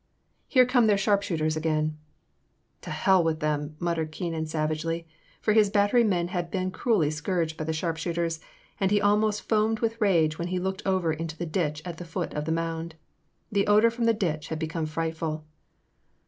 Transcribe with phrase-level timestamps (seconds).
[0.47, 1.95] here come their sharpshooters again!"
[2.81, 5.05] To hell with them!" muttered Keenan sav agely,
[5.39, 8.39] for his battery men had been cruelly scourged by the sharpshooters,
[8.79, 12.05] and he almost foamed with rage when he looked over into the ditch at the
[12.05, 12.95] foot of the mound.
[13.51, 15.45] The odour from the ditch had become frightful.